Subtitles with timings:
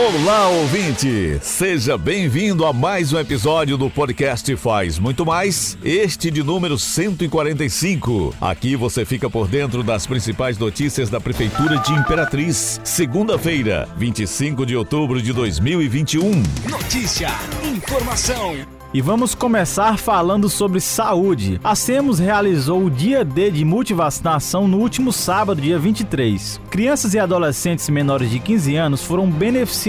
[0.00, 1.38] Olá, ouvinte!
[1.42, 8.34] Seja bem-vindo a mais um episódio do podcast Faz Muito Mais, este de número 145.
[8.40, 12.80] Aqui você fica por dentro das principais notícias da Prefeitura de Imperatriz.
[12.82, 16.30] Segunda-feira, 25 de outubro de 2021.
[16.70, 17.28] Notícia,
[17.62, 18.56] informação
[18.92, 21.60] e vamos começar falando sobre saúde.
[21.62, 26.60] A SEMOS realizou o dia D de multivacinação no último sábado, dia 23.
[26.70, 29.30] Crianças e adolescentes menores de 15 anos foram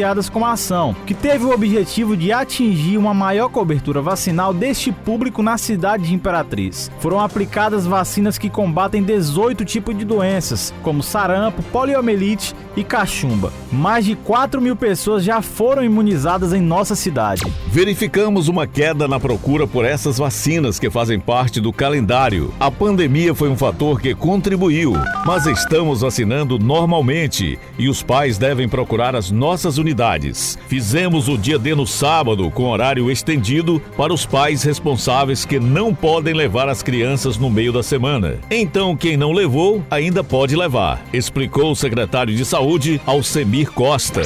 [0.02, 4.92] beneficiadas com a ação, que teve o objetivo de atingir uma maior cobertura vacinal deste
[4.92, 6.90] público na cidade de Imperatriz.
[7.00, 13.54] Foram aplicadas vacinas que combatem 18 tipos de doenças, como sarampo, poliomielite e cachumba.
[13.72, 17.44] Mais de 4 mil pessoas já foram imunizadas em nossa cidade.
[17.68, 22.54] Verificamos uma queda na procura por essas vacinas que fazem parte do calendário.
[22.60, 24.94] A pandemia foi um fator que contribuiu,
[25.26, 30.58] mas estamos vacinando normalmente e os pais devem procurar as nossas unidades.
[30.68, 35.94] Fizemos o dia D no sábado com horário estendido para os pais responsáveis que não
[35.94, 38.38] podem levar as crianças no meio da semana.
[38.50, 44.22] Então, quem não levou ainda pode levar, explicou o secretário de Saúde, Alcemir Costa.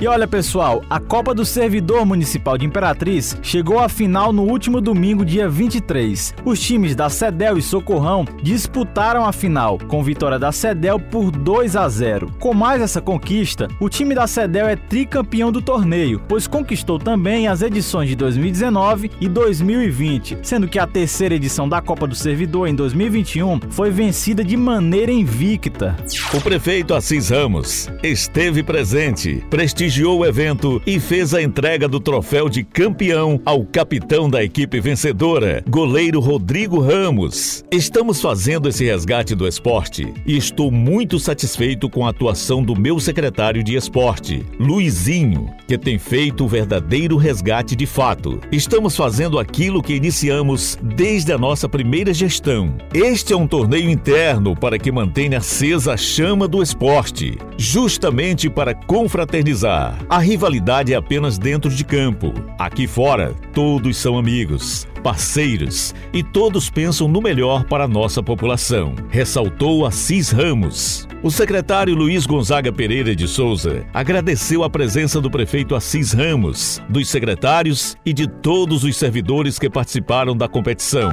[0.00, 4.80] E olha, pessoal, a Copa do Servidor Municipal de Imperatriz chegou a final no último
[4.80, 6.34] domingo, dia 23.
[6.44, 11.76] Os times da Cedel e Socorrão disputaram a final, com vitória da Cedel por 2
[11.76, 12.32] a 0.
[12.38, 17.46] Com mais essa conquista, o time da Cedel é tricampeão do torneio, pois conquistou também
[17.46, 22.66] as edições de 2019 e 2020, sendo que a terceira edição da Copa do Servidor
[22.66, 25.96] em 2021 foi vencida de maneira invicta.
[26.34, 32.48] O prefeito Assis Ramos esteve presente, prestigiou o evento e fez a entrega do troféu
[32.48, 37.64] de campeão ao capitão da equipe vencedora, goleiro Rodrigo Ramos.
[37.70, 42.98] Estamos fazendo esse resgate do esporte e estou muito satisfeito com a atuação do meu
[42.98, 44.44] secretário de esporte,
[44.80, 48.40] Luizinho, que tem feito o verdadeiro resgate de fato.
[48.50, 52.74] Estamos fazendo aquilo que iniciamos desde a nossa primeira gestão.
[52.94, 58.74] Este é um torneio interno para que mantenha acesa a chama do esporte, justamente para
[58.74, 59.98] confraternizar.
[60.08, 62.32] A rivalidade é apenas dentro de campo.
[62.58, 68.22] Aqui fora, todo Todos são amigos, parceiros e todos pensam no melhor para a nossa
[68.22, 71.08] população, ressaltou Assis Ramos.
[71.22, 77.08] O secretário Luiz Gonzaga Pereira de Souza agradeceu a presença do prefeito Assis Ramos, dos
[77.08, 81.10] secretários e de todos os servidores que participaram da competição.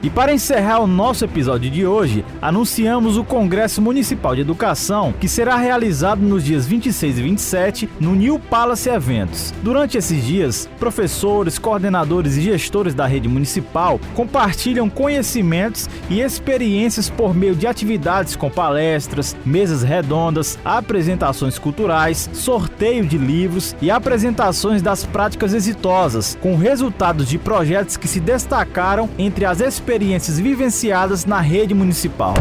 [0.00, 5.28] E para encerrar o nosso episódio de hoje, anunciamos o Congresso Municipal de Educação, que
[5.28, 9.52] será realizado nos dias 26 e 27 no New Palace Eventos.
[9.60, 17.34] Durante esses dias, professores, coordenadores e gestores da rede municipal compartilham conhecimentos e experiências por
[17.34, 25.04] meio de atividades com palestras, mesas redondas, apresentações culturais, sorteio de livros e apresentações das
[25.04, 31.40] práticas exitosas, com resultados de projetos que se destacaram entre as experiências experiências vivenciadas na
[31.40, 32.34] rede municipal.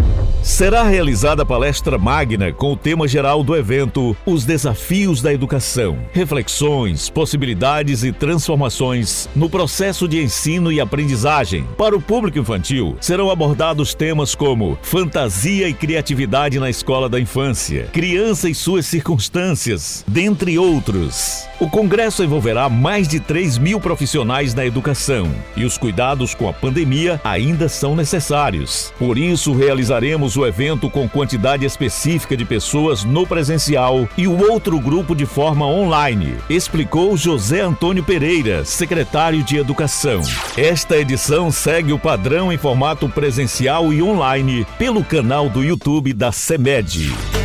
[0.47, 5.99] Será realizada a palestra magna com o tema geral do evento Os Desafios da Educação,
[6.13, 11.67] reflexões, possibilidades e transformações no processo de ensino e aprendizagem.
[11.77, 17.89] Para o público infantil, serão abordados temas como fantasia e criatividade na escola da infância,
[17.91, 21.45] criança e suas circunstâncias, dentre outros.
[21.59, 26.53] O congresso envolverá mais de 3 mil profissionais na educação e os cuidados com a
[26.53, 28.93] pandemia ainda são necessários.
[28.97, 34.79] Por isso, realizaremos o evento com quantidade específica de pessoas no presencial e o outro
[34.79, 40.21] grupo de forma online, explicou José Antônio Pereira, secretário de Educação.
[40.55, 46.31] Esta edição segue o padrão em formato presencial e online pelo canal do YouTube da
[46.31, 47.36] CEMED.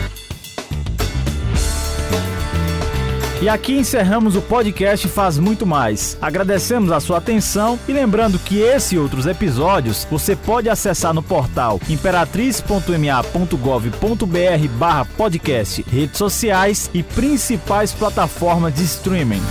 [3.42, 6.16] E aqui encerramos o podcast Faz Muito Mais.
[6.22, 11.24] Agradecemos a sua atenção e lembrando que esse e outros episódios você pode acessar no
[11.24, 19.42] portal imperatriz.ma.gov.br barra podcast, redes sociais e principais plataformas de streaming.